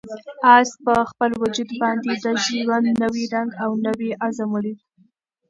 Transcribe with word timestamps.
آس 0.55 0.69
په 0.83 0.93
خپل 1.09 1.31
وجود 1.43 1.69
باندې 1.81 2.11
د 2.23 2.25
ژوند 2.45 2.87
نوی 3.03 3.23
رنګ 3.33 3.49
او 3.63 3.71
نوی 3.85 4.09
عزم 4.25 4.49
ولید. 4.53 4.79